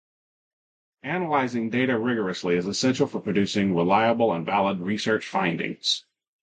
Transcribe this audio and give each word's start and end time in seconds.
Analyzing 1.03 1.69
data 1.69 1.95
rigorously 1.95 2.55
is 2.55 2.65
essential 2.65 3.05
for 3.05 3.19
producing 3.21 3.75
reliable 3.75 4.33
and 4.33 4.43
valid 4.47 4.79
research 4.79 5.27
findings. 5.27 6.05